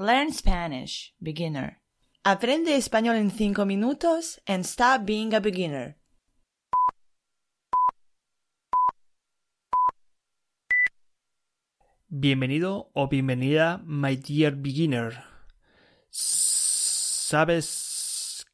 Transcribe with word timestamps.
Learn 0.00 0.32
Spanish, 0.32 1.12
beginner. 1.18 1.80
Aprende 2.22 2.76
español 2.76 3.16
en 3.16 3.32
5 3.32 3.66
minutos 3.66 4.40
and 4.46 4.64
stop 4.64 5.04
being 5.04 5.34
a 5.34 5.40
beginner. 5.40 5.96
Bienvenido 12.08 12.92
o 12.94 13.08
bienvenida, 13.08 13.82
my 13.84 14.14
dear 14.14 14.52
beginner. 14.52 15.24
¿Sabes 16.10 17.66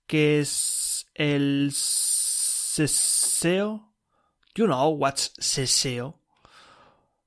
qué 0.06 0.40
es 0.40 1.04
el 1.12 1.73
ceseo? 1.74 2.82
You 4.54 4.66
know 4.66 4.88
what's 4.88 5.34
ceseo? 5.38 6.23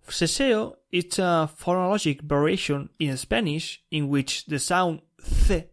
Seseo 0.10 0.76
is 0.92 1.20
a 1.20 1.50
phonologic 1.60 2.22
variation 2.22 2.90
in 3.00 3.18
Spanish 3.18 3.84
in 3.92 4.08
which 4.08 4.46
the 4.46 4.60
sound 4.60 5.02
c 5.22 5.66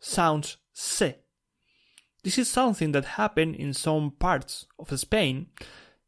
sounds 0.00 0.56
se. 0.72 1.18
This 2.24 2.38
is 2.38 2.48
something 2.48 2.92
that 2.92 3.04
happened 3.04 3.56
in 3.56 3.74
some 3.74 4.12
parts 4.12 4.66
of 4.78 4.98
Spain, 4.98 5.48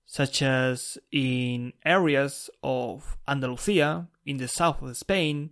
such 0.07 0.43
as 0.43 0.97
in 1.11 1.73
areas 1.85 2.51
of 2.63 3.17
Andalusia, 3.27 4.09
in 4.25 4.37
the 4.37 4.48
south 4.48 4.81
of 4.81 4.97
Spain, 4.97 5.51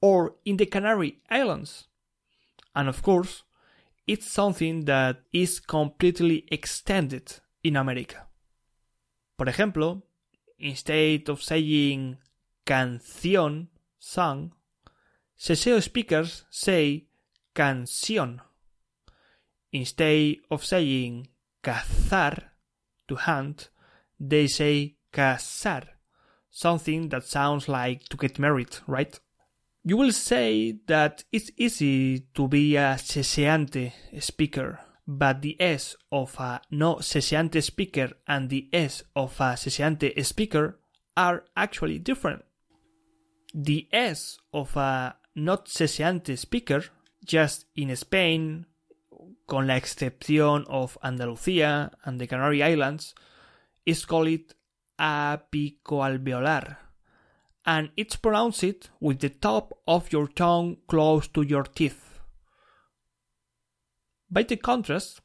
or 0.00 0.34
in 0.44 0.56
the 0.56 0.66
Canary 0.66 1.18
Islands. 1.30 1.86
And 2.74 2.88
of 2.88 3.02
course, 3.02 3.44
it's 4.06 4.30
something 4.30 4.84
that 4.86 5.22
is 5.32 5.60
completely 5.60 6.44
extended 6.50 7.40
in 7.62 7.76
America. 7.76 8.26
Por 9.36 9.46
ejemplo, 9.46 10.02
instead 10.60 11.28
of 11.28 11.42
saying 11.42 12.18
canción, 12.66 13.68
song, 13.98 14.52
Seseo 15.38 15.82
speakers 15.82 16.44
say 16.50 17.06
canción. 17.54 18.40
Instead 19.72 20.36
of 20.50 20.64
saying 20.64 21.28
cazar, 21.62 22.50
to 23.08 23.16
hunt, 23.16 23.70
they 24.18 24.46
say 24.46 24.96
casar, 25.12 25.84
something 26.50 27.08
that 27.08 27.24
sounds 27.24 27.68
like 27.68 28.04
to 28.04 28.16
get 28.16 28.38
married, 28.38 28.76
right? 28.86 29.18
You 29.82 29.96
will 29.96 30.12
say 30.12 30.78
that 30.86 31.24
it's 31.32 31.50
easy 31.56 32.20
to 32.34 32.46
be 32.48 32.76
a 32.76 32.96
seseante 32.98 33.92
speaker, 34.20 34.78
but 35.06 35.42
the 35.42 35.56
S 35.60 35.96
of 36.12 36.38
a 36.38 36.60
no 36.70 36.96
seseante 36.96 37.62
speaker 37.62 38.10
and 38.26 38.48
the 38.48 38.68
S 38.72 39.02
of 39.16 39.40
a 39.40 39.56
seseante 39.56 40.24
speaker 40.24 40.78
are 41.16 41.44
actually 41.56 41.98
different. 41.98 42.44
The 43.54 43.88
S 43.92 44.38
of 44.52 44.76
a 44.76 45.16
not 45.34 45.66
seseante 45.66 46.36
speaker, 46.38 46.84
just 47.24 47.66
in 47.76 47.94
Spain, 47.96 48.66
con 49.46 49.66
la 49.66 49.76
excepción 49.76 50.64
of 50.68 50.96
Andalucía 51.02 51.90
and 52.04 52.20
the 52.20 52.26
Canary 52.26 52.62
Islands, 52.62 53.14
is 53.84 54.04
called 54.04 54.54
apicoalveolar, 54.98 56.76
and 57.66 57.90
it's 57.96 58.16
pronounced 58.16 58.90
with 59.00 59.20
the 59.20 59.30
top 59.30 59.72
of 59.88 60.12
your 60.12 60.28
tongue 60.28 60.76
close 60.86 61.26
to 61.28 61.42
your 61.42 61.64
teeth. 61.64 62.09
By 64.30 64.44
the 64.44 64.56
contrast, 64.56 65.20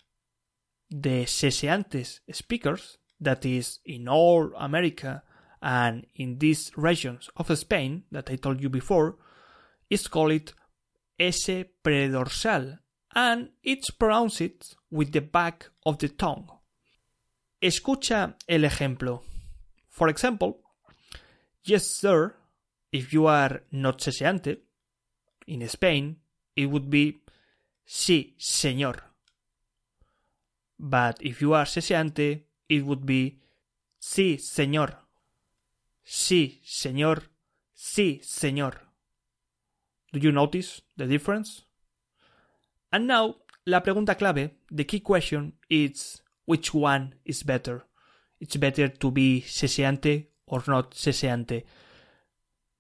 the 0.90 1.26
seseantes 1.26 2.22
speakers, 2.32 2.98
that 3.20 3.46
is, 3.46 3.80
in 3.86 4.08
all 4.08 4.52
America 4.58 5.24
and 5.62 6.06
in 6.16 6.38
these 6.40 6.72
regions 6.76 7.30
of 7.38 7.58
Spain 7.58 8.04
that 8.12 8.30
I 8.30 8.36
told 8.36 8.62
you 8.62 8.70
before, 8.70 9.18
is 9.90 10.08
called 10.08 10.54
S 11.20 11.50
predorsal, 11.84 12.80
and 13.14 13.50
it's 13.64 13.92
pronounced 13.92 14.76
with 14.92 15.12
the 15.12 15.22
back 15.22 15.70
of 15.86 15.98
the 16.00 16.10
tongue. 16.10 16.50
Escucha 17.62 18.36
el 18.50 18.62
ejemplo. 18.62 19.22
For 19.90 20.10
example, 20.10 20.60
yes 21.64 21.88
sir, 21.88 22.36
if 22.92 23.14
you 23.14 23.28
are 23.28 23.62
not 23.72 24.00
seseante, 24.00 24.58
in 25.48 25.68
Spain, 25.70 26.18
it 26.56 26.66
would 26.66 26.90
be 26.90 27.20
sí 27.86 28.36
señor. 28.38 29.04
But 30.78 31.22
if 31.22 31.42
you 31.42 31.54
are 31.54 31.66
ceseante, 31.66 32.48
it 32.68 32.84
would 32.84 33.06
be 33.06 33.40
sí 34.00 34.38
señor. 34.40 35.06
Sí 36.04 36.62
señor, 36.64 37.32
sí 37.74 38.20
señor. 38.24 38.92
Do 40.12 40.20
you 40.20 40.32
notice 40.32 40.82
the 40.98 41.08
difference? 41.08 41.66
And 42.92 43.08
now, 43.08 43.38
la 43.66 43.82
pregunta 43.82 44.16
clave, 44.16 44.52
the 44.72 44.86
key 44.86 45.00
question 45.00 45.54
is 45.70 46.22
which 46.46 46.74
one 46.74 47.16
is 47.26 47.44
better? 47.44 47.86
It's 48.40 48.56
better 48.58 48.88
to 48.88 49.12
be 49.12 49.42
ceseante 49.42 50.30
or 50.46 50.64
not 50.68 50.94
ceseante. 50.94 51.66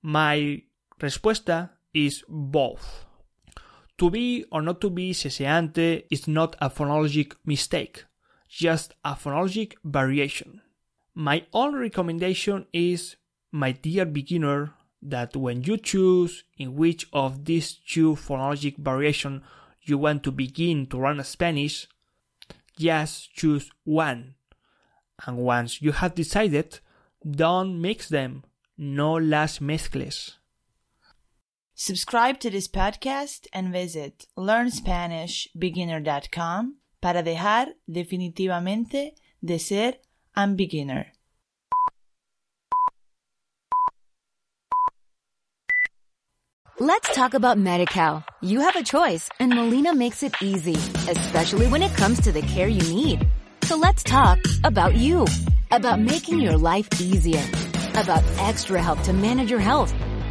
My 0.01 0.63
respuesta 0.99 1.71
is 1.93 2.23
both. 2.27 3.05
To 3.97 4.09
be 4.09 4.45
or 4.51 4.61
not 4.61 4.81
to 4.81 4.89
be 4.89 5.13
seseante 5.13 6.03
is 6.11 6.27
not 6.27 6.55
a 6.59 6.69
phonologic 6.69 7.33
mistake, 7.45 8.03
just 8.49 8.93
a 9.05 9.13
phonologic 9.13 9.75
variation. 9.85 10.61
My 11.13 11.45
only 11.53 11.79
recommendation 11.79 12.65
is, 12.73 13.15
my 13.51 13.71
dear 13.71 14.05
beginner, 14.05 14.73
that 15.01 15.35
when 15.35 15.63
you 15.63 15.77
choose 15.77 16.43
in 16.57 16.75
which 16.75 17.07
of 17.13 17.45
these 17.45 17.73
two 17.73 18.15
phonologic 18.15 18.77
variations 18.77 19.43
you 19.81 19.97
want 19.97 20.23
to 20.23 20.31
begin 20.31 20.87
to 20.87 20.97
learn 20.97 21.23
Spanish, 21.23 21.87
just 22.77 23.33
choose 23.33 23.69
one. 23.85 24.35
And 25.25 25.37
once 25.37 25.81
you 25.81 25.93
have 25.93 26.15
decided, 26.15 26.79
don't 27.25 27.79
mix 27.79 28.09
them. 28.09 28.43
No 28.77 29.13
las 29.13 29.59
mezcles. 29.59 30.33
Subscribe 31.77 32.39
to 32.39 32.49
this 32.49 32.69
podcast 32.69 33.47
and 33.51 33.73
visit 33.73 34.27
learnspanishbeginner.com 34.37 36.75
para 37.01 37.21
dejar 37.21 37.75
definitivamente 37.85 39.15
de 39.41 39.59
ser 39.59 39.99
un 40.37 40.55
beginner. 40.55 41.07
Let's 46.79 47.13
talk 47.13 47.33
about 47.33 47.57
Medi-Cal. 47.57 48.23
You 48.41 48.61
have 48.61 48.77
a 48.77 48.83
choice 48.83 49.29
and 49.41 49.53
Molina 49.53 49.93
makes 49.93 50.23
it 50.23 50.33
easy, 50.41 50.77
especially 51.09 51.67
when 51.67 51.83
it 51.83 51.93
comes 51.97 52.21
to 52.21 52.31
the 52.31 52.43
care 52.43 52.69
you 52.69 52.79
need. 52.93 53.27
So 53.63 53.75
let's 53.75 54.01
talk 54.01 54.39
about 54.63 54.95
you, 54.95 55.25
about 55.71 55.99
making 55.99 56.39
your 56.39 56.55
life 56.55 56.87
easier, 57.01 57.43
about 57.95 58.23
extra 58.39 58.81
help 58.81 59.01
to 59.03 59.11
manage 59.11 59.51
your 59.51 59.59
health. 59.59 59.93